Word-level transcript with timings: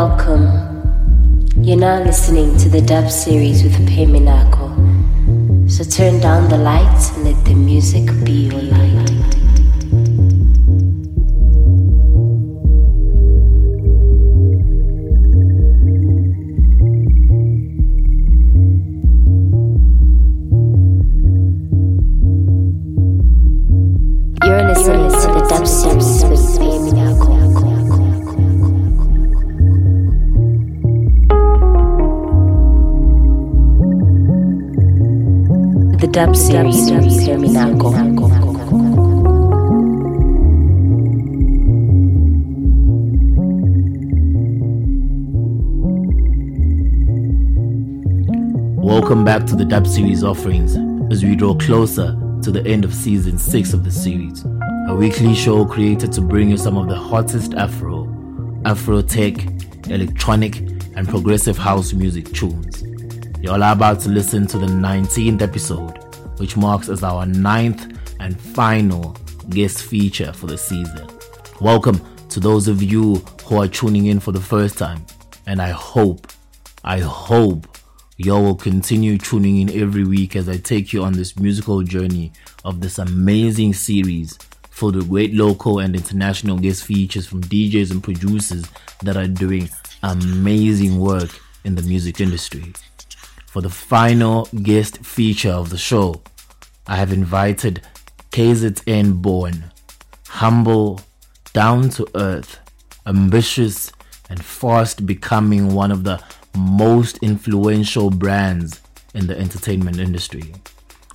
welcome. 0.00 0.46
You're 1.62 1.76
now 1.76 2.02
listening 2.02 2.56
to 2.60 2.70
the 2.70 2.80
dub 2.80 3.10
series 3.10 3.62
with 3.62 3.74
Phehh 3.86 4.08
Minakho. 4.14 4.68
So 5.70 5.84
turn 5.84 6.20
down 6.20 6.48
the 6.48 6.56
lights 6.56 7.14
and 7.14 7.24
let 7.24 7.44
the 7.44 7.54
music 7.54 8.06
be 8.24 8.48
your 8.48 8.62
light. 8.62 9.09
Dub 36.12 36.34
series 36.34 36.90
Terminaco. 36.90 37.92
Welcome 48.82 49.24
back 49.24 49.46
to 49.46 49.54
the 49.54 49.64
dub 49.64 49.86
series 49.86 50.24
offerings 50.24 50.76
as 51.12 51.22
we 51.22 51.36
draw 51.36 51.54
closer 51.54 52.16
to 52.42 52.50
the 52.50 52.66
end 52.66 52.84
of 52.84 52.92
season 52.92 53.38
6 53.38 53.72
of 53.72 53.84
the 53.84 53.92
series, 53.92 54.44
a 54.88 54.94
weekly 54.96 55.32
show 55.32 55.64
created 55.64 56.10
to 56.14 56.20
bring 56.20 56.50
you 56.50 56.56
some 56.56 56.76
of 56.76 56.88
the 56.88 56.96
hottest 56.96 57.54
Afro, 57.54 58.08
Afro 58.64 59.00
tech, 59.00 59.34
electronic, 59.88 60.58
and 60.96 61.08
progressive 61.08 61.56
house 61.56 61.92
music 61.92 62.32
tunes. 62.32 62.82
You're 63.42 63.54
about 63.54 64.00
to 64.00 64.10
listen 64.10 64.46
to 64.48 64.58
the 64.58 64.66
19th 64.66 65.40
episode 65.40 65.99
which 66.40 66.56
marks 66.56 66.88
as 66.88 67.04
our 67.04 67.26
ninth 67.26 67.98
and 68.18 68.40
final 68.40 69.14
guest 69.50 69.82
feature 69.82 70.32
for 70.32 70.46
the 70.46 70.56
season. 70.56 71.06
Welcome 71.60 72.00
to 72.30 72.40
those 72.40 72.66
of 72.66 72.82
you 72.82 73.16
who 73.44 73.60
are 73.60 73.68
tuning 73.68 74.06
in 74.06 74.20
for 74.20 74.32
the 74.32 74.40
first 74.40 74.78
time, 74.78 75.04
and 75.46 75.60
I 75.60 75.68
hope, 75.68 76.28
I 76.82 77.00
hope 77.00 77.66
you 78.16 78.32
all 78.32 78.42
will 78.42 78.54
continue 78.54 79.18
tuning 79.18 79.60
in 79.60 79.82
every 79.82 80.04
week 80.04 80.34
as 80.34 80.48
I 80.48 80.56
take 80.56 80.94
you 80.94 81.02
on 81.02 81.12
this 81.12 81.38
musical 81.38 81.82
journey 81.82 82.32
of 82.64 82.80
this 82.80 82.98
amazing 82.98 83.74
series 83.74 84.38
for 84.70 84.92
the 84.92 85.04
great 85.04 85.34
local 85.34 85.78
and 85.78 85.94
international 85.94 86.56
guest 86.56 86.84
features 86.84 87.26
from 87.26 87.42
DJs 87.42 87.90
and 87.90 88.02
producers 88.02 88.64
that 89.02 89.18
are 89.18 89.28
doing 89.28 89.68
amazing 90.02 91.00
work 91.00 91.38
in 91.64 91.74
the 91.74 91.82
music 91.82 92.18
industry. 92.18 92.72
For 93.46 93.60
the 93.60 93.68
final 93.68 94.48
guest 94.62 95.04
feature 95.04 95.50
of 95.50 95.68
the 95.68 95.76
show, 95.76 96.22
I 96.86 96.96
have 96.96 97.12
invited 97.12 97.82
KZN 98.32 99.22
born, 99.22 99.70
humble, 100.28 101.00
down 101.52 101.88
to 101.90 102.06
earth, 102.14 102.58
ambitious, 103.06 103.92
and 104.28 104.44
fast 104.44 105.06
becoming 105.06 105.74
one 105.74 105.90
of 105.90 106.04
the 106.04 106.22
most 106.56 107.18
influential 107.18 108.10
brands 108.10 108.80
in 109.14 109.26
the 109.26 109.38
entertainment 109.38 109.98
industry. 109.98 110.54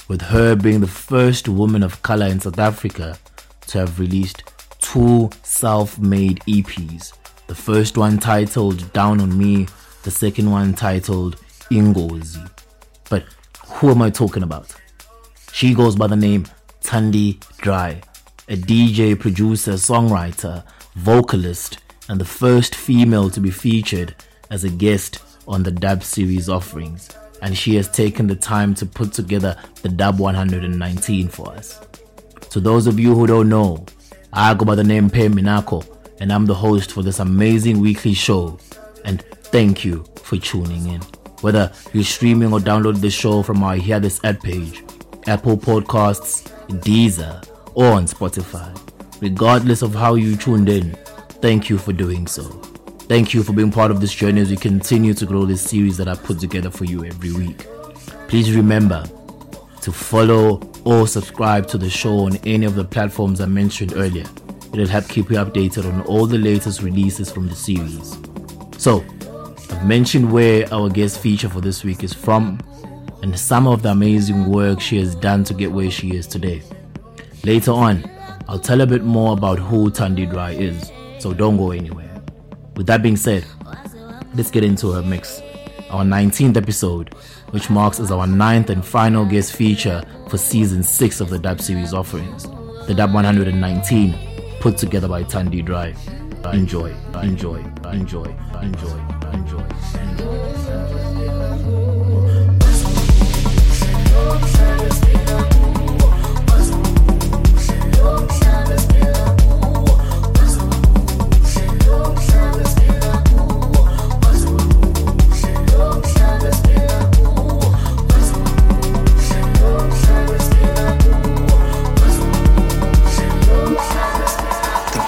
With 0.07 0.21
her 0.21 0.55
being 0.55 0.81
the 0.81 0.87
first 0.87 1.47
woman 1.47 1.83
of 1.83 2.01
color 2.03 2.27
in 2.27 2.39
South 2.39 2.59
Africa 2.59 3.17
to 3.67 3.79
have 3.79 3.99
released 3.99 4.43
two 4.79 5.29
self 5.43 5.97
made 5.97 6.41
EPs. 6.41 7.13
The 7.47 7.55
first 7.55 7.97
one 7.97 8.17
titled 8.19 8.91
Down 8.93 9.19
on 9.21 9.37
Me, 9.37 9.67
the 10.03 10.11
second 10.11 10.51
one 10.51 10.73
titled 10.73 11.37
Ingozi. 11.71 12.49
But 13.09 13.23
who 13.67 13.89
am 13.89 14.01
I 14.01 14.09
talking 14.09 14.43
about? 14.43 14.75
She 15.55 15.73
goes 15.73 15.95
by 15.95 16.07
the 16.07 16.17
name 16.17 16.47
Thandi 16.81 17.39
Draai, 17.61 18.03
a 18.49 18.57
DJ, 18.57 19.17
producer, 19.17 19.75
songwriter, 19.75 20.65
vocalist, 20.95 21.77
and 22.09 22.19
the 22.19 22.25
first 22.25 22.75
female 22.75 23.29
to 23.29 23.39
be 23.39 23.51
featured 23.51 24.15
as 24.49 24.65
a 24.65 24.69
guest 24.69 25.23
on 25.47 25.63
the 25.63 25.71
Dub 25.71 26.03
series 26.03 26.49
offerings. 26.49 27.07
And 27.41 27.57
she 27.57 27.75
has 27.75 27.87
taken 27.87 28.27
the 28.27 28.35
time 28.35 28.75
to 28.75 28.85
put 28.85 29.13
together 29.13 29.57
the 29.81 29.87
Dub 29.87 30.19
119 30.19 31.29
for 31.29 31.53
us. 31.53 31.79
To 32.49 32.59
those 32.59 32.85
of 32.85 32.99
you 32.99 33.15
who 33.15 33.25
don't 33.25 33.47
know, 33.47 33.85
I 34.33 34.53
go 34.55 34.65
by 34.65 34.75
the 34.75 34.83
name 34.83 35.09
Phehh 35.09 35.31
Minakho, 35.31 35.87
and 36.19 36.33
I'm 36.33 36.47
the 36.47 36.53
host 36.53 36.91
for 36.91 37.01
this 37.01 37.19
amazing 37.19 37.79
weekly 37.79 38.13
show. 38.13 38.59
And 39.05 39.21
thank 39.53 39.85
you 39.85 40.03
for 40.17 40.35
tuning 40.35 40.87
in. 40.87 40.99
Whether 41.39 41.71
you're 41.93 42.03
streaming 42.03 42.51
or 42.51 42.59
download 42.59 42.99
the 42.99 43.09
show 43.09 43.41
from 43.41 43.63
our 43.63 43.77
HearThis.at 43.77 44.43
page, 44.43 44.83
Apple 45.27 45.57
Podcasts, 45.57 46.51
Deezer, 46.81 47.43
or 47.73 47.87
on 47.87 48.05
Spotify. 48.05 48.71
Regardless 49.21 49.81
of 49.81 49.95
how 49.95 50.13
you 50.15 50.35
tuned 50.35 50.69
in, 50.69 50.91
thank 51.41 51.69
you 51.69 51.79
for 51.79 51.93
doing 51.93 52.27
so. 52.27 52.43
Thank 53.07 53.33
you 53.33 53.41
for 53.41 53.53
being 53.53 53.71
part 53.71 53.89
of 53.89 54.01
this 54.01 54.13
journey 54.13 54.41
as 54.41 54.51
we 54.51 54.57
continue 54.57 55.13
to 55.15 55.25
grow 55.25 55.45
this 55.45 55.61
series 55.61 55.97
that 55.97 56.07
I 56.07 56.15
put 56.15 56.39
together 56.39 56.69
for 56.69 56.85
you 56.85 57.05
every 57.05 57.31
week. 57.31 57.65
Please 58.27 58.55
remember 58.55 59.03
to 59.81 59.91
follow 59.91 60.59
or 60.85 61.07
subscribe 61.07 61.67
to 61.69 61.77
the 61.77 61.89
show 61.89 62.25
on 62.25 62.37
any 62.45 62.65
of 62.65 62.75
the 62.75 62.83
platforms 62.83 63.41
I 63.41 63.45
mentioned 63.45 63.93
earlier. 63.95 64.25
It'll 64.73 64.87
help 64.87 65.07
keep 65.07 65.31
you 65.31 65.37
updated 65.37 65.91
on 65.91 66.01
all 66.01 66.27
the 66.27 66.37
latest 66.37 66.81
releases 66.81 67.31
from 67.31 67.47
the 67.47 67.55
series. 67.55 68.17
So, 68.77 69.03
I've 69.71 69.85
mentioned 69.85 70.31
where 70.31 70.71
our 70.71 70.89
guest 70.89 71.19
feature 71.19 71.49
for 71.49 71.61
this 71.61 71.83
week 71.83 72.03
is 72.03 72.13
from, 72.13 72.59
and 73.25 73.39
some 73.39 73.65
of 73.65 73.81
the 73.81 73.89
amazing 73.89 74.45
work 74.51 74.79
she 74.79 74.99
has 74.99 75.15
done 75.15 75.43
to 75.43 75.55
get 75.55 75.71
where 75.71 75.89
she 75.89 76.15
is 76.15 76.27
today. 76.27 76.61
Later 77.43 77.71
on, 77.71 78.07
I'll 78.47 78.59
tell 78.59 78.81
a 78.81 78.85
bit 78.85 79.03
more 79.03 79.33
about 79.33 79.57
who 79.57 79.89
Thandi 79.89 80.31
Draai 80.31 80.53
is, 80.59 80.91
so 81.17 81.33
don't 81.33 81.57
go 81.57 81.71
anywhere. 81.71 82.21
With 82.75 82.85
that 82.85 83.01
being 83.01 83.17
said, 83.17 83.43
let's 84.35 84.51
get 84.51 84.63
into 84.63 84.91
her 84.91 85.01
mix. 85.01 85.41
Our 85.89 86.03
19th 86.03 86.55
episode, 86.55 87.15
which 87.49 87.71
marks 87.71 87.99
as 87.99 88.11
our 88.11 88.27
ninth 88.27 88.69
and 88.69 88.85
final 88.85 89.25
guest 89.25 89.55
feature 89.55 90.03
for 90.29 90.37
season 90.37 90.83
6 90.83 91.19
of 91.19 91.31
the 91.31 91.39
Dub 91.39 91.59
series 91.59 91.95
offerings. 91.95 92.43
The 92.85 92.93
Dub 92.93 93.11
119, 93.11 94.59
put 94.59 94.77
together 94.77 95.07
by 95.07 95.23
Thandi 95.23 95.65
Draai. 95.65 95.95
Enjoy, 96.53 96.93
enjoy, 97.23 97.55
enjoy, 97.91 98.25
enjoy, 98.61 98.99
enjoy, 99.31 99.65
enjoy. 100.03 100.24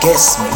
Guest 0.07 0.39
mix. 0.39 0.46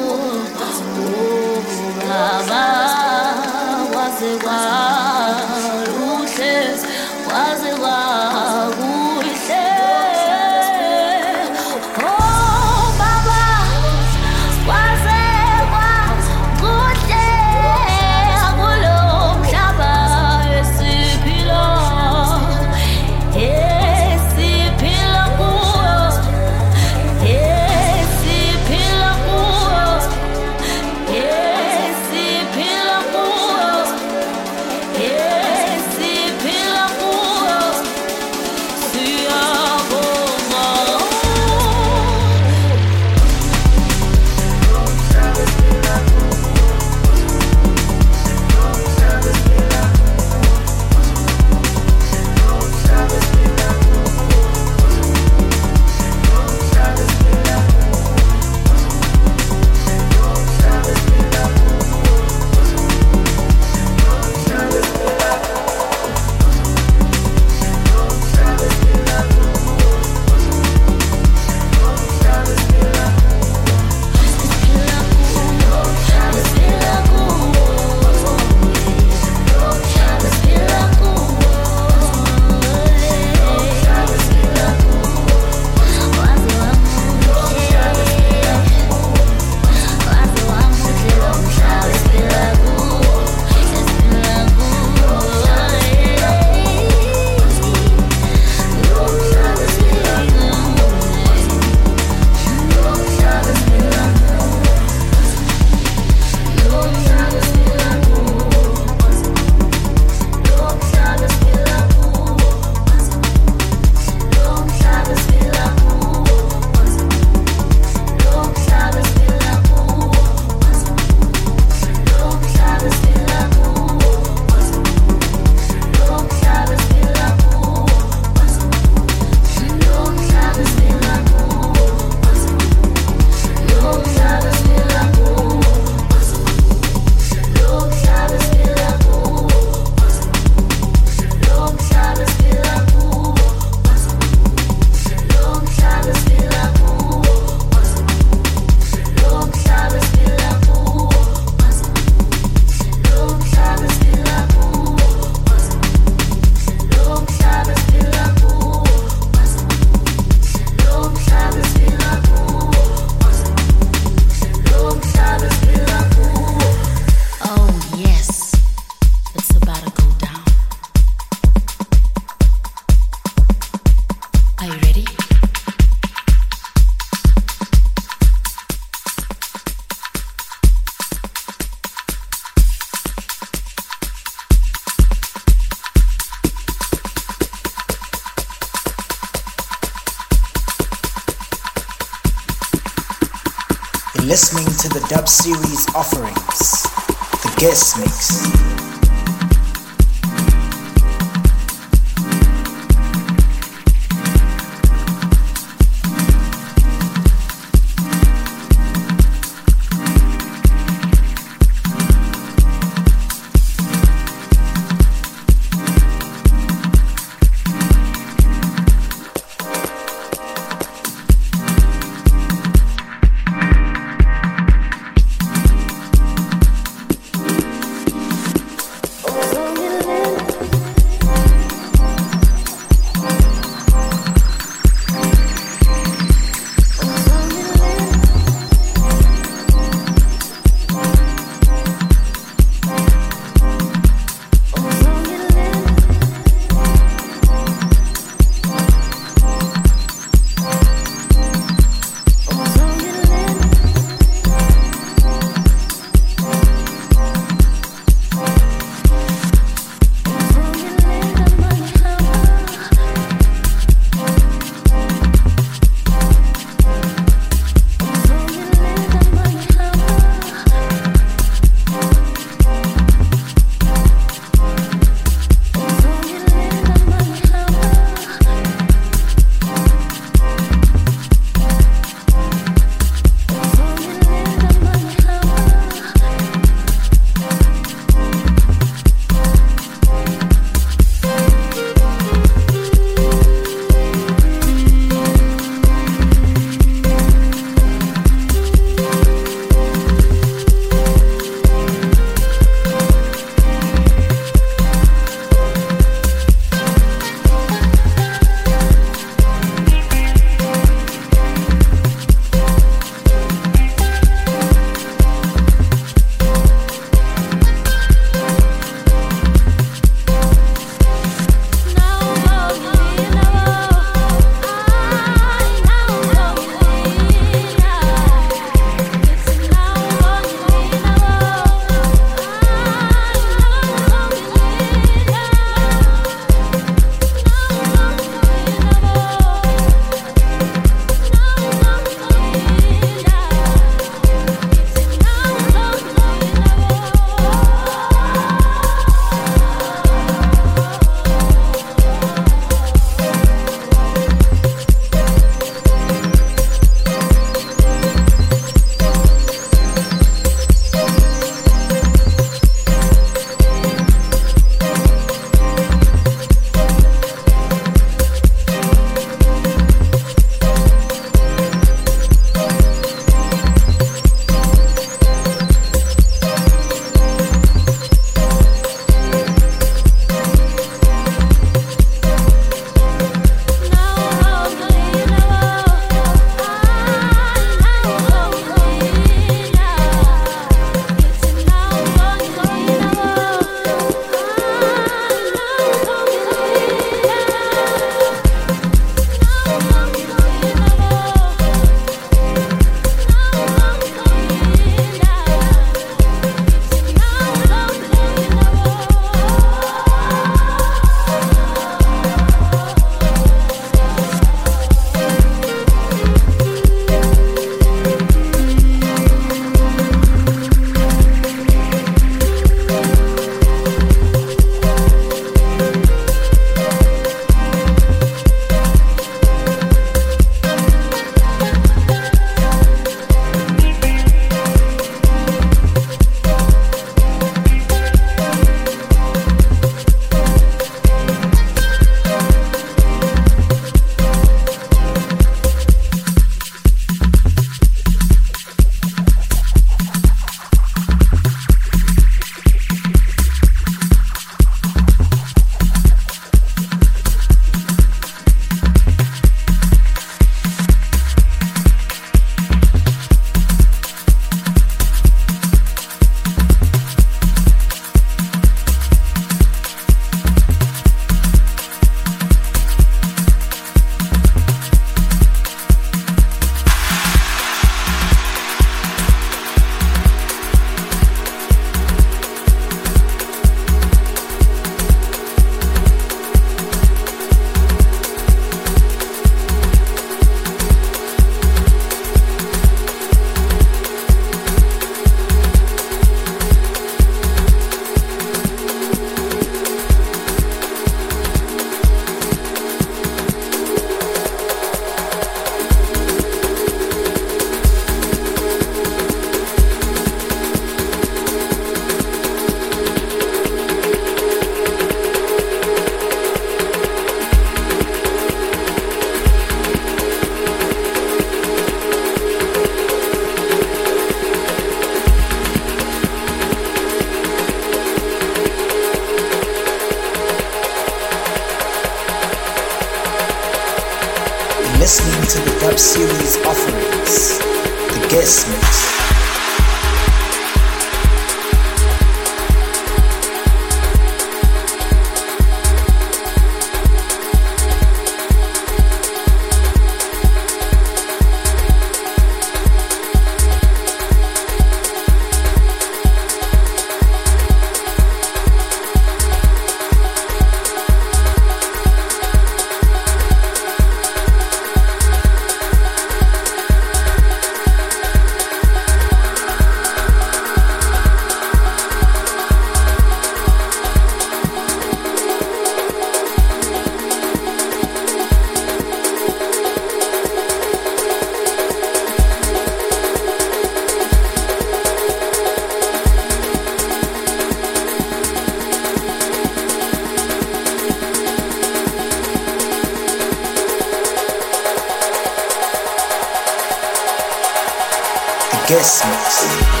Guest 598.91 599.23
mix. 599.23 600.00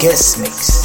Guest 0.00 0.40
mix. 0.40 0.79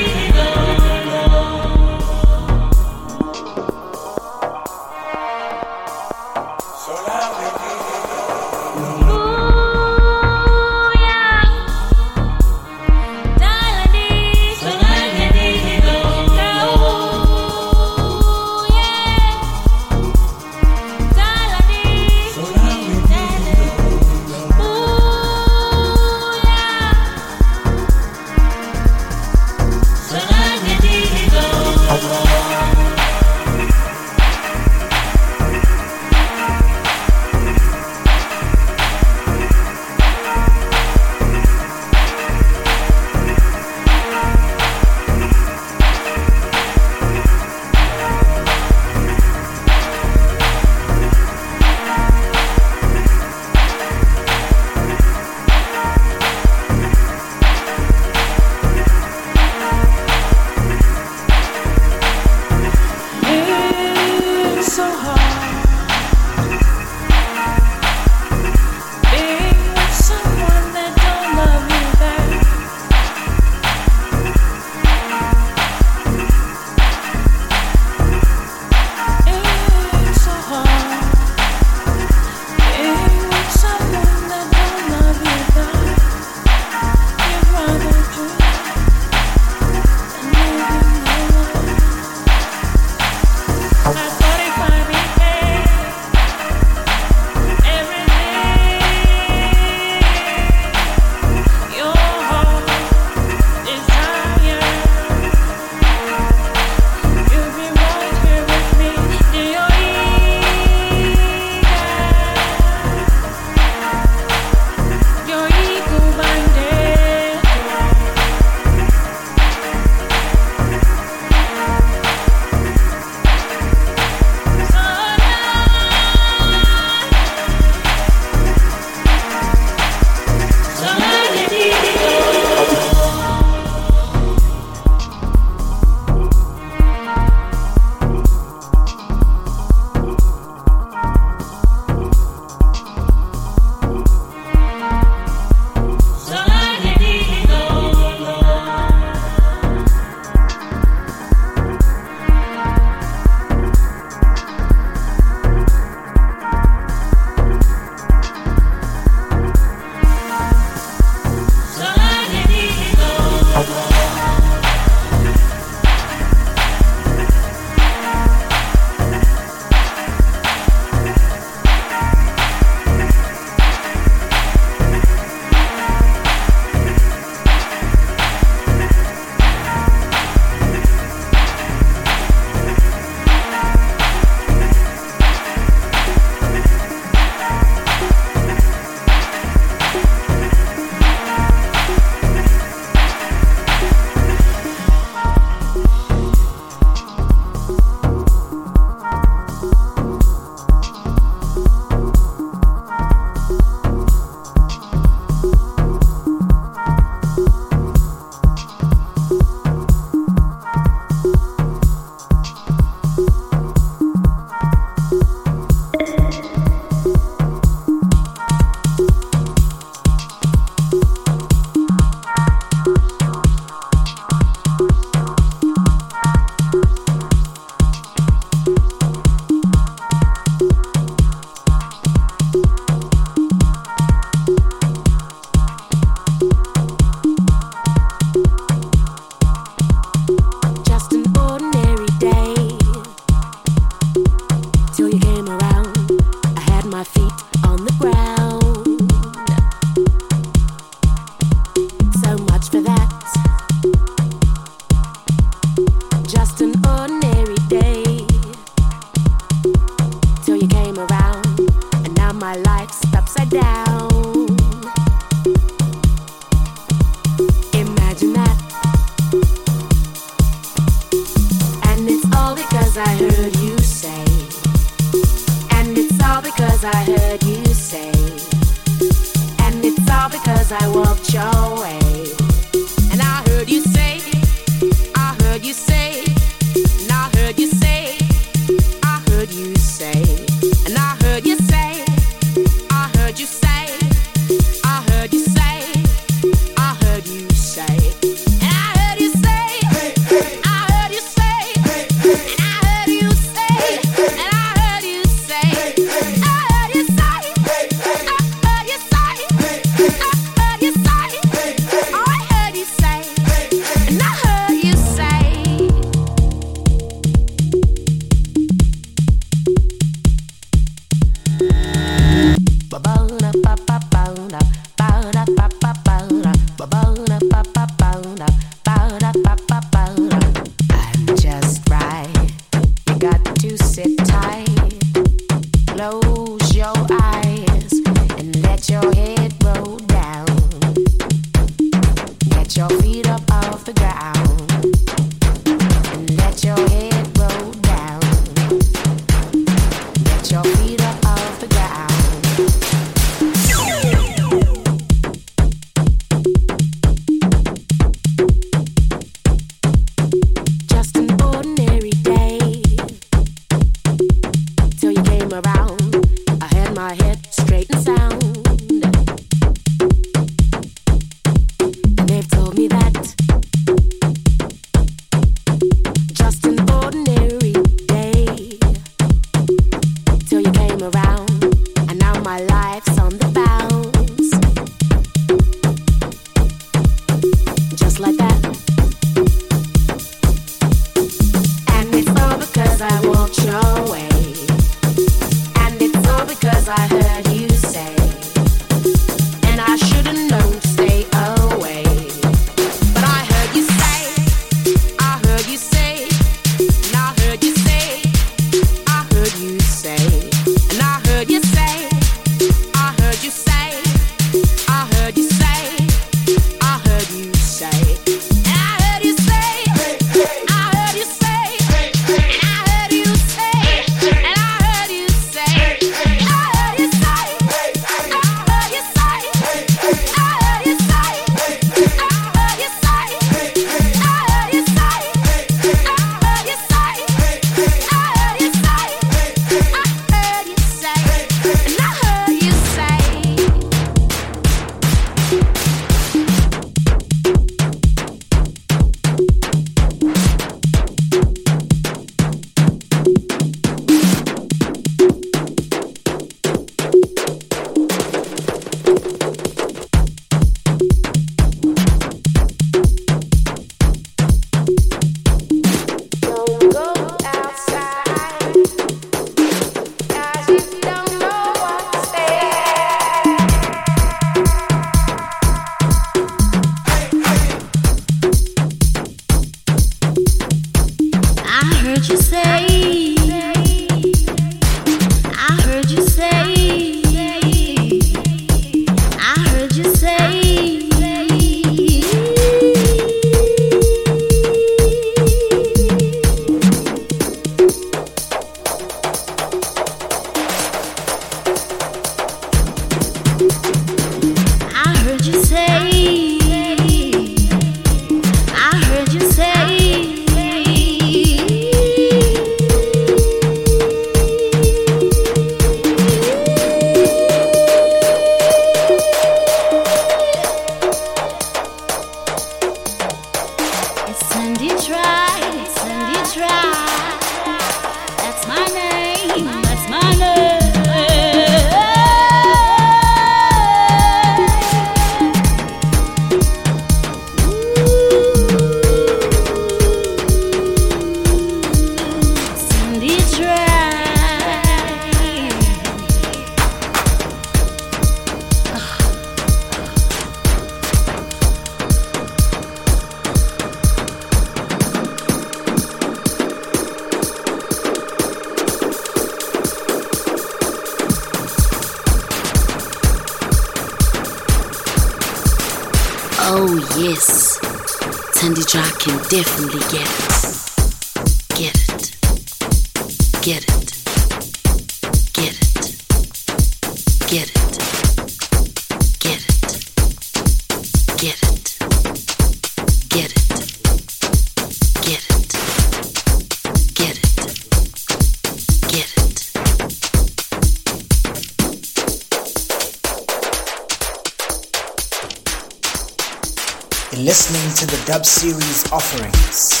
Dub 598.40 598.46
Series 598.46 599.12
offerings. 599.12 600.00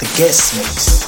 The 0.00 0.04
Guest 0.18 0.54
Mix. 0.54 0.99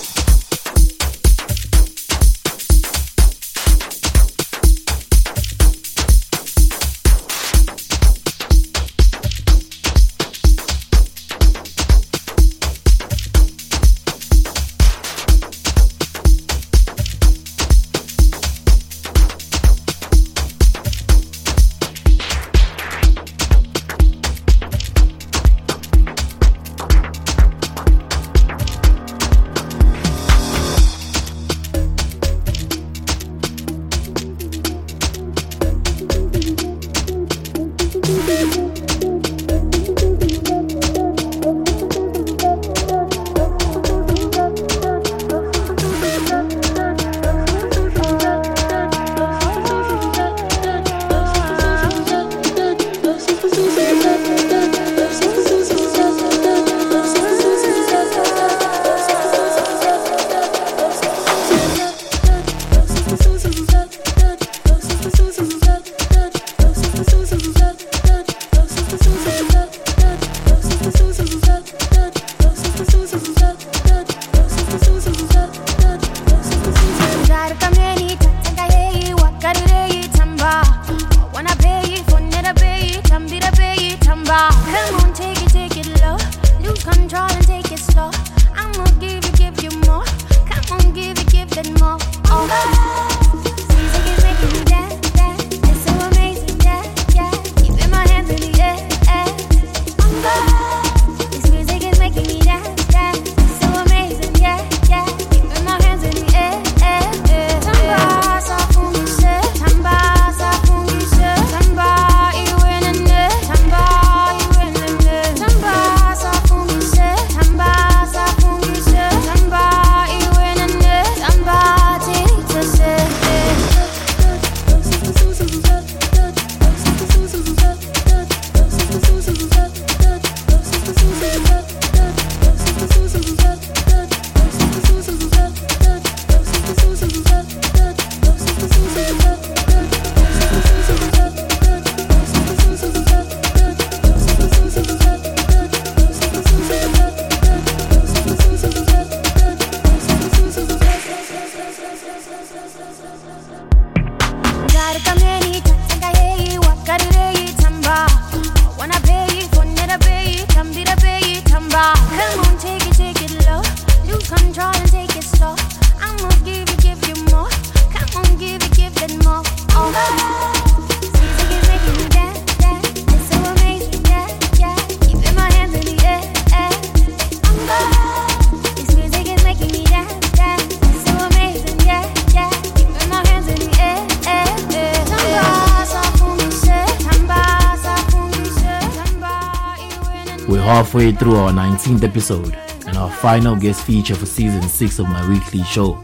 Halfway 190.93 191.13
through 191.13 191.37
our 191.37 191.51
19th 191.51 192.05
episode 192.05 192.55
and 192.87 192.99
our 192.99 193.11
final 193.11 193.57
guest 193.57 193.87
feature 193.87 194.15
for 194.15 194.27
season 194.27 194.61
6 194.61 194.99
of 194.99 195.09
my 195.09 195.27
weekly 195.27 195.63
show, 195.63 195.95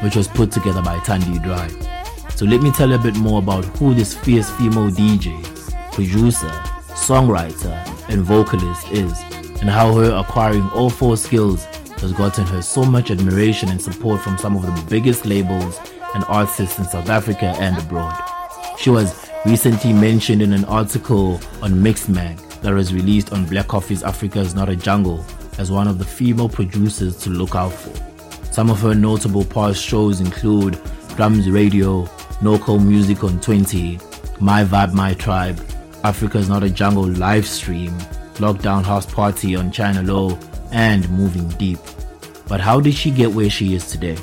which 0.00 0.16
was 0.16 0.26
put 0.26 0.50
together 0.50 0.80
by 0.80 0.96
Thandi 1.00 1.38
Draai. 1.44 1.70
So 2.32 2.46
let 2.46 2.62
me 2.62 2.70
tell 2.70 2.88
you 2.88 2.94
a 2.94 2.98
bit 2.98 3.14
more 3.16 3.40
about 3.40 3.66
who 3.76 3.92
this 3.92 4.14
fierce 4.14 4.48
female 4.52 4.88
DJ, 4.88 5.36
producer, 5.92 6.48
songwriter, 6.96 7.76
and 8.08 8.22
vocalist 8.22 8.90
is, 8.90 9.12
and 9.60 9.68
how 9.68 9.92
her 9.92 10.14
acquiring 10.14 10.66
all 10.70 10.88
four 10.88 11.18
skills 11.18 11.66
has 12.00 12.14
gotten 12.14 12.46
her 12.46 12.62
so 12.62 12.84
much 12.84 13.10
admiration 13.10 13.68
and 13.68 13.82
support 13.82 14.22
from 14.22 14.38
some 14.38 14.56
of 14.56 14.62
the 14.62 14.86
biggest 14.88 15.26
labels 15.26 15.78
and 16.14 16.24
artists 16.26 16.78
in 16.78 16.86
South 16.86 17.10
Africa 17.10 17.54
and 17.58 17.76
abroad. 17.76 18.18
She 18.78 18.88
was 18.88 19.28
recently 19.44 19.92
mentioned 19.92 20.40
in 20.40 20.54
an 20.54 20.64
article 20.64 21.34
on 21.60 21.72
Mixmag 21.72 22.47
that 22.62 22.74
was 22.74 22.92
released 22.92 23.32
on 23.32 23.46
Black 23.46 23.68
Coffee's 23.68 24.02
Africa 24.02 24.40
is 24.40 24.54
Not 24.54 24.68
a 24.68 24.76
Jungle 24.76 25.24
as 25.58 25.70
one 25.70 25.88
of 25.88 25.98
the 25.98 26.04
female 26.04 26.48
producers 26.48 27.16
to 27.18 27.30
look 27.30 27.54
out 27.54 27.72
for. 27.72 27.94
Some 28.52 28.70
of 28.70 28.80
her 28.80 28.94
notable 28.94 29.44
past 29.44 29.82
shows 29.82 30.20
include 30.20 30.78
Drums 31.16 31.48
Radio, 31.50 32.04
Noco 32.40 32.84
Music 32.84 33.24
on 33.24 33.40
20, 33.40 33.98
My 34.40 34.64
Vibe 34.64 34.94
My 34.94 35.14
Tribe, 35.14 35.60
Africa 36.04 36.38
is 36.38 36.48
Not 36.48 36.62
a 36.62 36.70
Jungle 36.70 37.06
live 37.06 37.46
stream, 37.46 37.90
Lockdown 38.38 38.84
House 38.84 39.06
Party 39.06 39.56
on 39.56 39.70
Channel 39.72 40.10
O, 40.10 40.38
and 40.70 41.08
Moving 41.10 41.48
Deep. 41.50 41.78
But 42.46 42.60
how 42.60 42.80
did 42.80 42.94
she 42.94 43.10
get 43.10 43.32
where 43.32 43.50
she 43.50 43.74
is 43.74 43.90
today? 43.90 44.16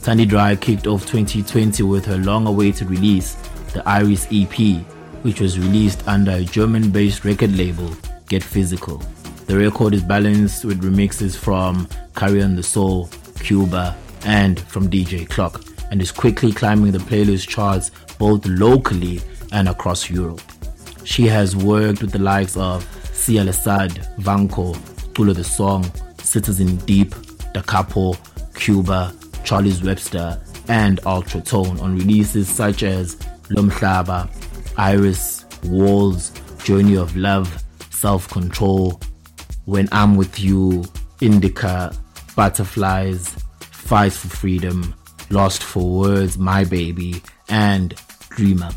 Thandi 0.00 0.28
Draai 0.28 0.60
kicked 0.60 0.86
off 0.86 1.06
2020 1.06 1.82
with 1.84 2.04
her 2.06 2.18
long 2.18 2.46
awaited 2.46 2.88
release, 2.88 3.34
the 3.72 3.88
Iris 3.88 4.26
EP, 4.32 4.84
which 5.22 5.40
was 5.40 5.58
released 5.58 6.06
under 6.06 6.32
a 6.32 6.44
German 6.44 6.90
based 6.90 7.24
record 7.24 7.56
label, 7.56 7.90
Get 8.28 8.42
Physical. 8.42 9.02
The 9.46 9.58
record 9.58 9.94
is 9.94 10.02
balanced 10.02 10.64
with 10.64 10.82
remixes 10.82 11.36
from 11.36 11.88
Carry 12.14 12.42
on 12.42 12.56
the 12.56 12.62
Soul, 12.62 13.08
Cuebur, 13.38 13.94
and 14.24 14.60
from 14.60 14.88
DJ 14.88 15.28
Clock, 15.28 15.64
and 15.90 16.00
is 16.00 16.12
quickly 16.12 16.52
climbing 16.52 16.92
the 16.92 16.98
playlist 16.98 17.48
charts 17.48 17.90
both 18.18 18.46
locally 18.46 19.20
and 19.52 19.68
across 19.68 20.08
Europe. 20.08 20.40
She 21.04 21.26
has 21.26 21.56
worked 21.56 22.02
with 22.02 22.12
the 22.12 22.18
likes 22.18 22.56
of 22.56 22.86
Sia 23.12 23.44
Vanco, 23.44 24.76
Tulo 25.14 25.34
the 25.34 25.44
Song, 25.44 25.90
Citizen 26.18 26.76
Deep, 26.86 27.14
Da 27.52 27.62
Capo, 27.62 28.12
Cuebur, 28.54 29.12
Charles 29.44 29.82
Webster, 29.82 30.40
and 30.68 31.00
Ultra 31.04 31.40
Tone 31.40 31.80
on 31.80 31.96
releases 31.96 32.48
such 32.48 32.82
as 32.82 33.16
Lomhlaba, 33.50 34.30
Iris, 34.76 35.44
Walls, 35.64 36.32
Journey 36.64 36.96
of 36.96 37.16
Love, 37.16 37.62
Self 37.90 38.28
Control, 38.30 39.00
When 39.64 39.88
I'm 39.92 40.16
With 40.16 40.40
You, 40.40 40.84
Indica, 41.20 41.94
Butterflies, 42.36 43.28
Fight 43.60 44.12
for 44.12 44.28
Freedom, 44.28 44.94
Lost 45.30 45.62
for 45.62 45.82
Words, 45.82 46.38
My 46.38 46.64
Baby, 46.64 47.22
and 47.48 47.94
Dreamer. 48.30 48.70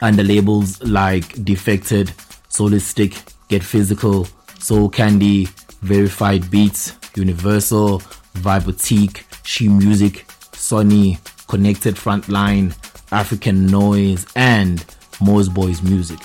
Under 0.00 0.22
labels 0.22 0.82
like 0.82 1.44
Defected, 1.44 2.08
Soulistic, 2.48 3.22
Get 3.48 3.62
Physical, 3.62 4.26
Soul 4.58 4.88
Candy, 4.88 5.48
Verified 5.82 6.50
Beats, 6.50 6.94
Universal, 7.16 8.00
Vibotique, 8.34 9.24
Shimuzic, 9.42 10.24
Sony, 10.52 11.18
Connected 11.48 11.96
Frontline, 11.96 12.74
African 13.12 13.66
Noise, 13.66 14.26
and 14.34 14.78
Mosboy's 15.20 15.82
music. 15.82 16.18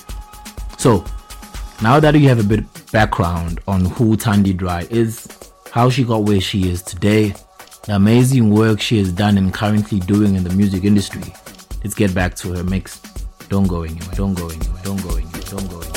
So, 0.78 1.06
now 1.82 2.00
that 2.00 2.16
you 2.16 2.28
have 2.30 2.40
a 2.40 2.44
bit 2.44 2.64
background 2.92 3.60
on 3.68 3.86
who 3.86 4.18
Thandi 4.18 4.58
Draai 4.58 4.90
is, 4.90 5.28
how 5.72 5.90
she 5.90 6.04
got 6.04 6.24
where 6.24 6.42
she 6.42 6.70
is 6.70 6.82
today, 6.82 7.34
the 7.86 7.96
amazing 7.96 8.52
work 8.52 8.82
she 8.82 8.98
has 8.98 9.12
done 9.12 9.38
and 9.38 9.54
currently 9.54 10.00
doing 10.00 10.36
in 10.36 10.44
the 10.44 10.54
music 10.54 10.84
industry, 10.84 11.34
let's 11.84 11.94
get 11.94 12.14
back 12.16 12.36
to 12.38 12.54
her 12.54 12.64
mix. 12.64 13.00
Don't 13.50 13.68
go 13.68 13.84
anywhere, 13.84 14.16
don't 14.16 14.34
go 14.34 14.50
anywhere, 14.50 14.82
don't 14.84 15.02
go 15.04 15.16
anywhere, 15.16 15.42
don't 15.42 15.70
go 15.70 15.80
anywhere. 15.82 15.97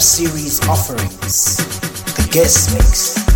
Series 0.00 0.66
offerings. 0.66 1.58
The 2.16 2.28
guest 2.32 2.72
mix. 2.72 3.29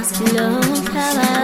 lost 0.00 0.20
love, 0.32 0.88
how 0.88 1.20
I 1.20 1.39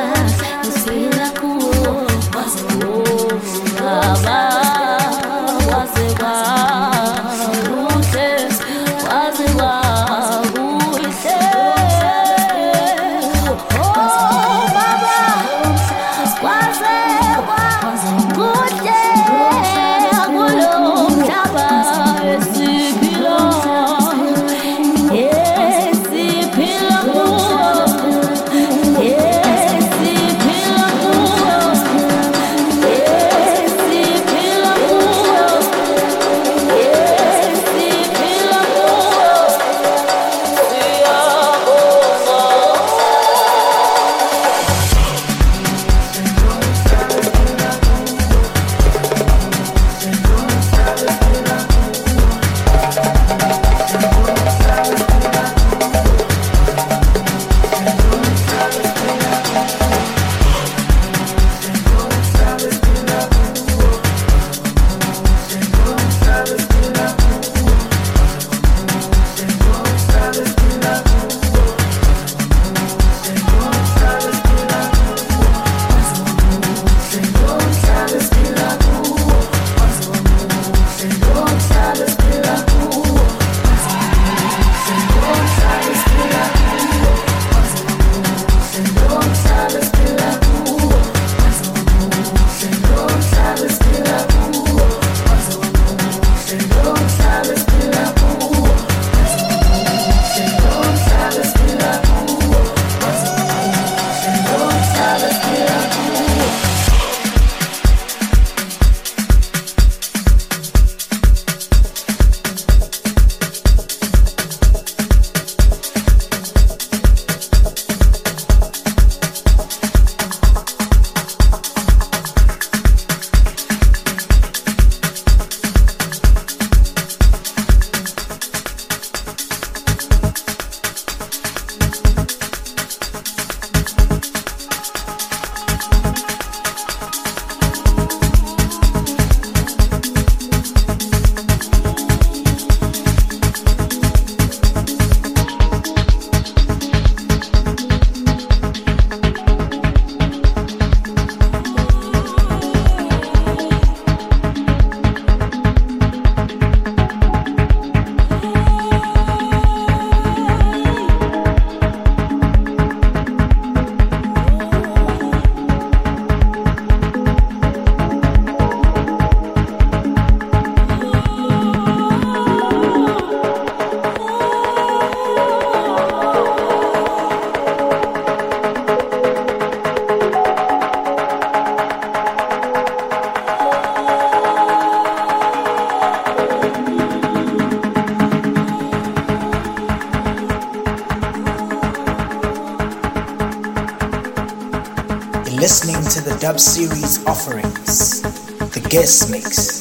series 196.59 197.25
offerings, 197.27 198.23
the 198.23 198.81
guest 198.89 199.31
mix. 199.31 199.76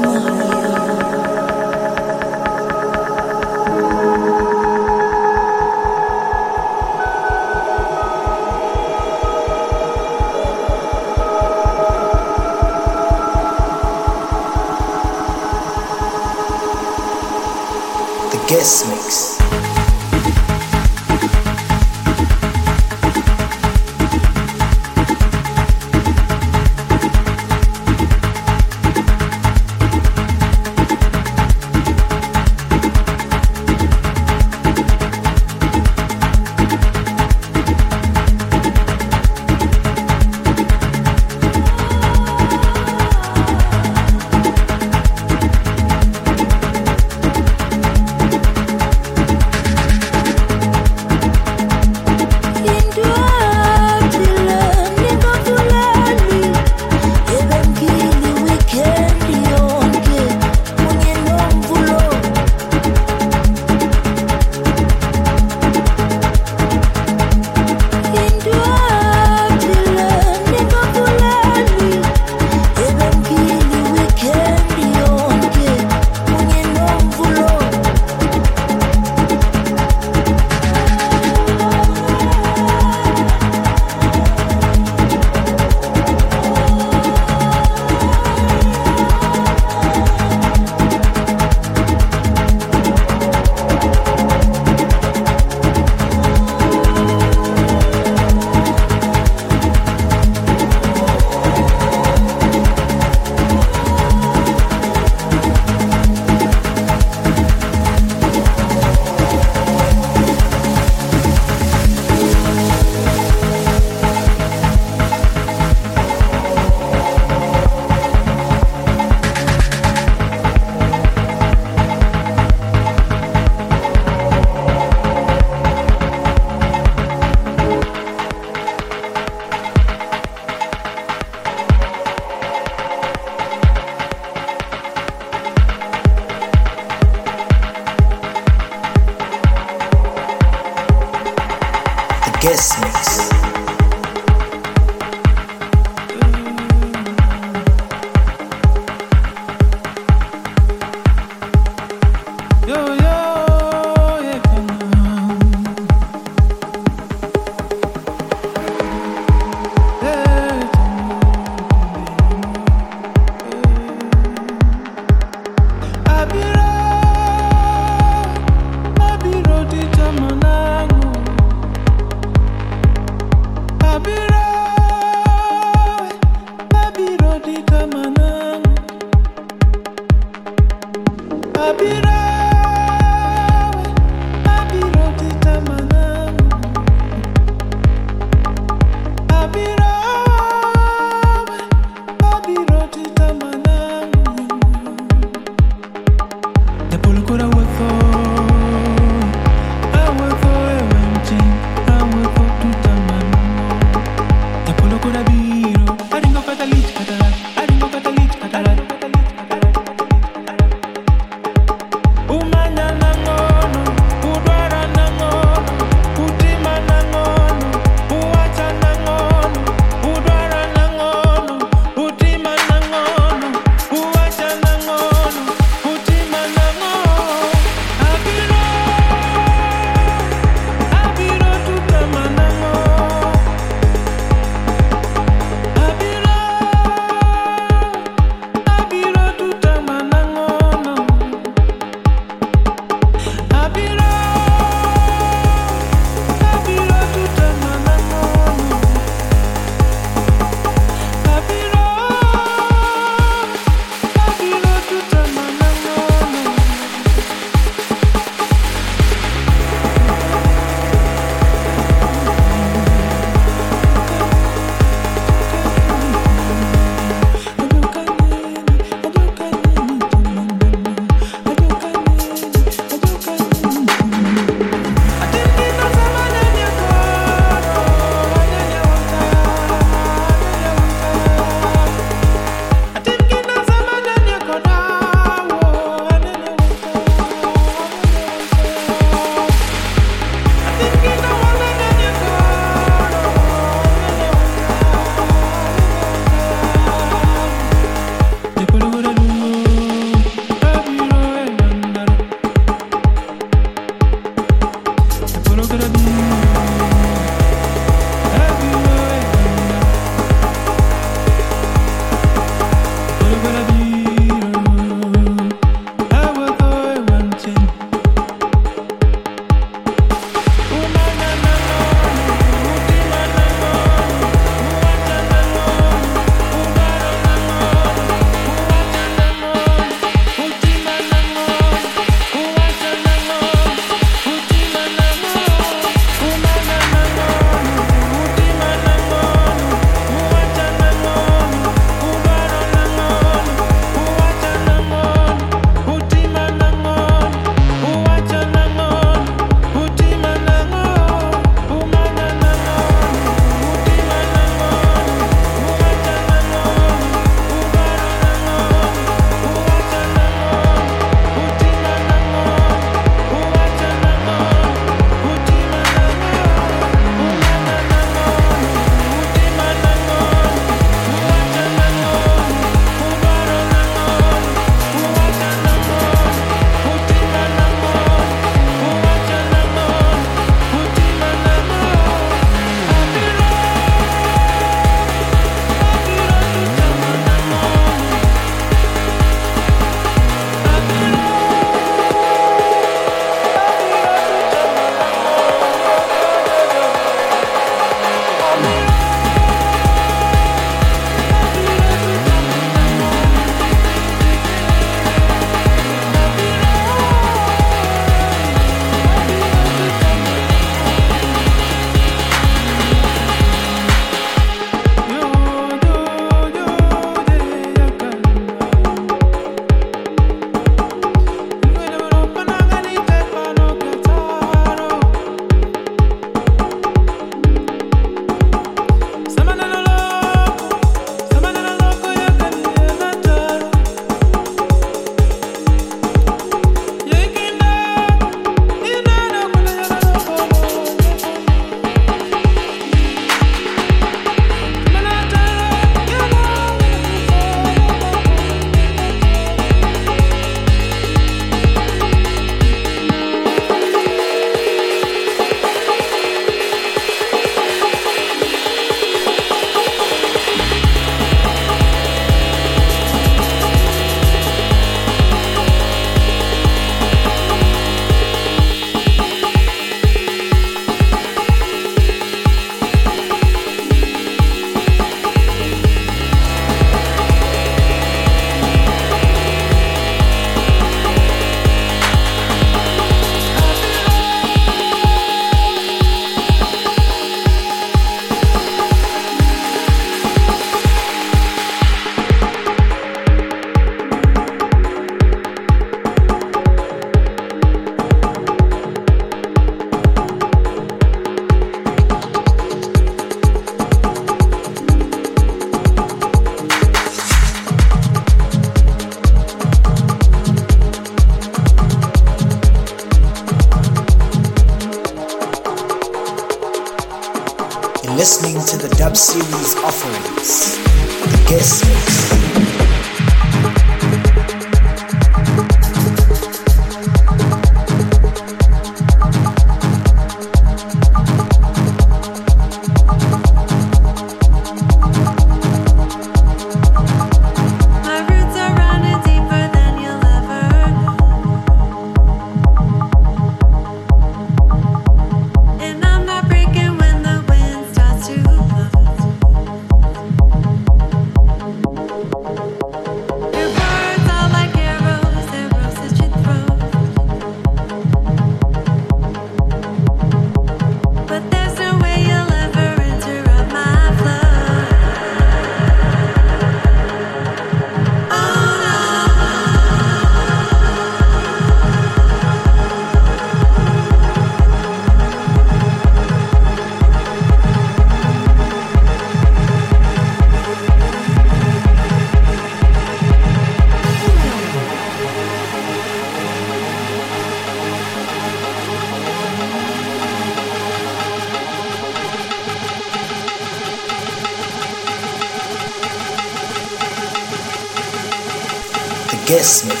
Guest 599.61 600.00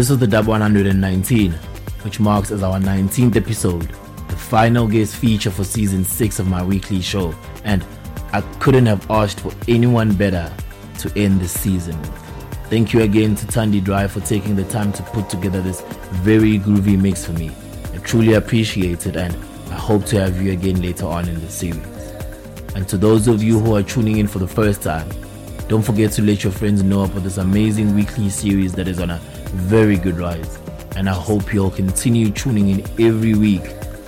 this 0.00 0.08
is 0.08 0.16
the 0.16 0.26
Dub 0.26 0.46
119, 0.46 1.52
which 2.04 2.20
marks 2.20 2.50
as 2.50 2.62
our 2.62 2.78
19th 2.78 3.36
episode, 3.36 3.86
the 4.28 4.34
final 4.34 4.88
guest 4.88 5.14
feature 5.14 5.50
for 5.50 5.62
season 5.62 6.06
6 6.06 6.38
of 6.38 6.46
my 6.46 6.62
weekly 6.62 7.02
show, 7.02 7.34
and 7.64 7.84
I 8.32 8.40
couldn't 8.60 8.86
have 8.86 9.10
asked 9.10 9.40
for 9.40 9.52
anyone 9.68 10.14
better 10.14 10.50
to 11.00 11.12
end 11.18 11.42
this 11.42 11.52
season 11.52 12.00
with. 12.00 12.16
Thank 12.70 12.94
you 12.94 13.02
again 13.02 13.34
to 13.34 13.46
Thandi 13.46 13.82
Draai 13.82 14.08
for 14.08 14.20
taking 14.20 14.56
the 14.56 14.64
time 14.64 14.90
to 14.94 15.02
put 15.02 15.28
together 15.28 15.60
this 15.60 15.82
very 16.22 16.58
groovy 16.58 16.98
mix 16.98 17.26
for 17.26 17.34
me. 17.34 17.50
I 17.92 17.98
truly 17.98 18.32
appreciate 18.32 19.06
it, 19.06 19.16
and 19.16 19.36
I 19.70 19.74
hope 19.74 20.06
to 20.06 20.18
have 20.18 20.40
you 20.40 20.52
again 20.52 20.80
later 20.80 21.04
on 21.04 21.28
in 21.28 21.38
the 21.42 21.50
series. 21.50 21.76
And 22.74 22.88
to 22.88 22.96
those 22.96 23.28
of 23.28 23.42
you 23.42 23.58
who 23.58 23.76
are 23.76 23.82
tuning 23.82 24.16
in 24.16 24.28
for 24.28 24.38
the 24.38 24.48
first 24.48 24.80
time, 24.80 25.10
don't 25.68 25.82
forget 25.82 26.10
to 26.12 26.22
let 26.22 26.42
your 26.42 26.54
friends 26.54 26.82
know 26.82 27.04
about 27.04 27.22
this 27.22 27.36
amazing 27.36 27.94
weekly 27.94 28.30
series 28.30 28.72
that 28.72 28.88
is 28.88 28.98
on 28.98 29.10
a 29.10 29.20
very 29.50 29.96
good 29.96 30.18
rise. 30.18 30.58
And 30.96 31.08
I 31.08 31.14
hope 31.14 31.54
you'll 31.54 31.70
continue 31.70 32.30
tuning 32.30 32.68
in 32.68 32.80
every 33.00 33.34
week 33.34 33.62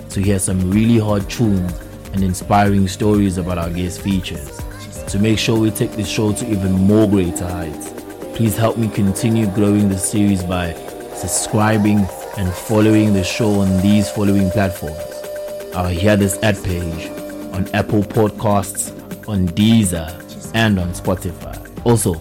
to 0.09 0.21
hear 0.21 0.39
some 0.39 0.69
really 0.69 0.99
hard 0.99 1.29
tunes 1.29 1.73
and 2.13 2.23
inspiring 2.23 2.87
stories 2.87 3.37
about 3.37 3.57
our 3.57 3.69
guest 3.69 4.01
features. 4.01 4.59
To 5.07 5.19
make 5.19 5.39
sure 5.39 5.59
we 5.59 5.71
take 5.71 5.91
this 5.93 6.07
show 6.07 6.33
to 6.33 6.51
even 6.51 6.71
more 6.71 7.07
greater 7.07 7.47
heights, 7.47 7.91
please 8.35 8.57
help 8.57 8.77
me 8.77 8.89
continue 8.89 9.47
growing 9.47 9.89
the 9.89 9.97
series 9.97 10.43
by 10.43 10.73
subscribing 11.15 11.99
and 12.37 12.51
following 12.53 13.13
the 13.13 13.23
show 13.23 13.59
on 13.61 13.81
these 13.81 14.09
following 14.09 14.49
platforms. 14.51 14.97
Our 15.75 15.89
HearThis.at 15.89 16.63
page 16.63 17.09
on 17.53 17.67
Apple 17.73 18.01
Podcasts, 18.01 18.91
on 19.27 19.47
Deezer, 19.49 20.19
and 20.55 20.79
on 20.79 20.89
Spotify. 20.89 21.59
Also, 21.85 22.15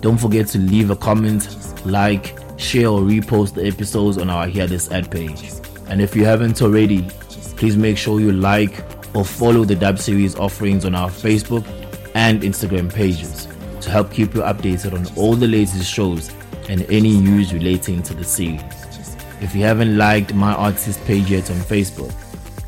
don't 0.00 0.18
forget 0.18 0.46
to 0.48 0.58
leave 0.58 0.90
a 0.90 0.96
comment, 0.96 1.48
like, 1.84 2.35
share, 2.56 2.88
or 2.88 3.00
repost 3.00 3.54
the 3.54 3.66
episodes 3.66 4.18
on 4.18 4.30
our 4.30 4.46
HearThis.at 4.46 5.10
page. 5.10 5.52
And 5.88 6.00
if 6.00 6.16
you 6.16 6.24
haven't 6.24 6.60
already, 6.62 7.08
Please 7.56 7.76
make 7.76 7.96
sure 7.96 8.20
you 8.20 8.32
like 8.32 8.84
or 9.14 9.24
follow 9.24 9.64
the 9.64 9.74
Dub 9.74 9.98
Series 9.98 10.36
offerings 10.36 10.84
on 10.84 10.94
our 10.94 11.08
Facebook 11.08 11.66
and 12.14 12.42
Instagram 12.42 12.92
pages 12.92 13.48
to 13.80 13.90
help 13.90 14.12
keep 14.12 14.34
you 14.34 14.42
updated 14.42 14.92
on 14.92 15.06
all 15.16 15.34
the 15.34 15.48
latest 15.48 15.90
shows 15.90 16.30
and 16.68 16.82
any 16.90 17.16
news 17.16 17.54
relating 17.54 18.02
to 18.02 18.12
the 18.12 18.24
series. 18.24 18.60
If 19.40 19.54
you 19.54 19.62
haven't 19.62 19.96
liked 19.96 20.34
my 20.34 20.52
artist 20.52 21.02
page 21.06 21.30
yet 21.30 21.50
on 21.50 21.56
Facebook, 21.56 22.12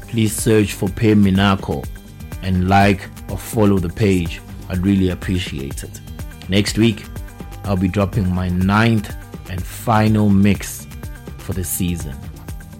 please 0.09 0.34
search 0.34 0.72
for 0.72 0.89
Phehh 0.89 1.14
Minakho 1.14 1.86
and 2.43 2.66
like 2.68 3.07
or 3.30 3.36
follow 3.36 3.78
the 3.78 3.91
page. 3.91 4.41
I'd 4.70 4.78
really 4.78 5.11
appreciate 5.11 5.84
it. 5.84 6.01
Next 6.49 6.78
week, 6.78 7.05
I'll 7.64 7.76
be 7.76 7.89
dropping 7.89 8.32
my 8.32 8.49
ninth 8.49 9.14
and 9.49 9.63
final 9.65 10.29
mix 10.29 10.87
for 11.39 11.53
the 11.53 11.65
season. 11.65 12.15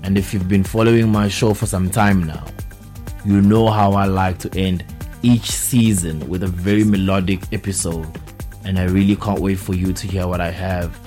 And 0.03 0.16
if 0.16 0.33
you've 0.33 0.49
been 0.49 0.64
following 0.64 1.11
my 1.11 1.29
show 1.29 1.55
for 1.55 1.66
some 1.66 1.91
time 1.91 2.23
now, 2.25 2.47
you 3.25 3.41
know 3.41 3.69
how 3.69 3.93
I 3.93 4.05
like 4.05 4.39
to 4.39 4.59
end 4.59 4.85
each 5.23 5.51
season 5.51 6.27
with 6.29 6.43
a 6.43 6.47
very 6.47 6.85
melodic 6.85 7.41
episode. 7.53 8.09
And 8.64 8.79
I 8.79 8.85
really 8.85 9.16
can't 9.16 9.41
wait 9.41 9.59
for 9.59 9.75
you 9.75 9.93
to 9.93 10.07
hear 10.07 10.27
what 10.27 10.41
I 10.41 10.51
have. 10.51 10.99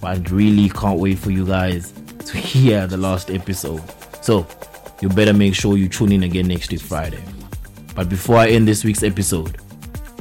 But 0.00 0.06
I 0.08 0.34
really 0.34 0.68
can't 0.68 0.98
wait 1.00 1.18
for 1.18 1.30
you 1.30 1.46
guys 1.46 1.92
to 2.26 2.36
hear 2.38 2.86
the 2.86 2.96
last 2.96 3.30
episode. 3.30 3.82
So, 4.22 4.46
you 5.00 5.08
better 5.08 5.32
make 5.32 5.54
sure 5.54 5.76
you 5.76 5.88
tune 5.88 6.12
in 6.12 6.22
again 6.22 6.48
next 6.48 6.70
week, 6.70 6.80
Friday. 6.80 7.22
But 7.94 8.08
before 8.08 8.36
I 8.36 8.48
end 8.48 8.68
this 8.68 8.84
week's 8.84 9.02
episode, 9.02 9.58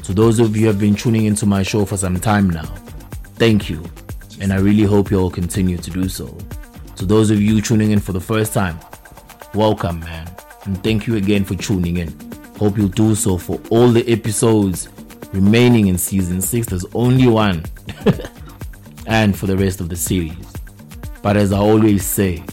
to 0.03 0.13
those 0.13 0.39
of 0.39 0.55
you 0.55 0.63
who 0.63 0.67
have 0.67 0.79
been 0.79 0.95
tuning 0.95 1.25
into 1.25 1.45
my 1.45 1.63
show 1.63 1.85
for 1.85 1.97
some 1.97 2.19
time 2.19 2.49
now, 2.49 2.65
thank 3.37 3.69
you. 3.69 3.83
And 4.39 4.51
I 4.51 4.57
really 4.57 4.83
hope 4.83 5.11
you 5.11 5.19
all 5.19 5.29
continue 5.29 5.77
to 5.77 5.91
do 5.91 6.09
so. 6.09 6.37
To 6.97 7.05
those 7.05 7.29
of 7.29 7.41
you 7.41 7.61
tuning 7.61 7.91
in 7.91 7.99
for 7.99 8.11
the 8.11 8.21
first 8.21 8.53
time, 8.53 8.79
welcome, 9.53 9.99
man. 10.01 10.29
And 10.65 10.81
thank 10.83 11.07
you 11.07 11.15
again 11.15 11.45
for 11.45 11.55
tuning 11.55 11.97
in. 11.97 12.13
Hope 12.57 12.77
you'll 12.77 12.87
do 12.87 13.15
so 13.15 13.37
for 13.37 13.59
all 13.69 13.89
the 13.89 14.07
episodes 14.11 14.89
remaining 15.33 15.87
in 15.87 15.97
season 15.97 16.41
6. 16.41 16.67
There's 16.67 16.85
only 16.93 17.27
one. 17.27 17.63
and 19.07 19.37
for 19.37 19.45
the 19.45 19.57
rest 19.57 19.79
of 19.79 19.89
the 19.89 19.95
series. 19.95 20.35
But 21.21 21.37
as 21.37 21.51
I 21.51 21.57
always 21.57 22.05
say, 22.05 22.43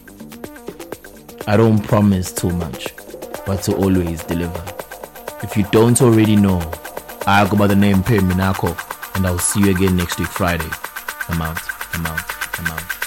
I 1.47 1.57
don't 1.57 1.83
promise 1.83 2.33
too 2.33 2.51
much, 2.51 2.95
but 3.47 3.63
to 3.65 3.77
always 3.77 4.23
deliver. 4.25 4.63
If 5.43 5.57
you 5.57 5.65
don't 5.71 6.01
already 6.01 6.37
know, 6.37 6.61
I 7.27 7.47
go 7.49 7.57
by 7.57 7.67
the 7.67 7.77
name 7.77 8.03
Phehh 8.03 8.21
Minakho, 8.21 8.77
and 9.17 9.27
I'll 9.27 9.39
see 9.39 9.61
you 9.61 9.71
again 9.75 9.97
next 9.97 10.19
week 10.19 10.29
Friday. 10.29 10.69
I'm 11.29 11.43
out, 11.43 11.72
I'm 11.95 12.07
out, 12.07 12.59
I'm 12.59 12.67
out. 12.67 13.02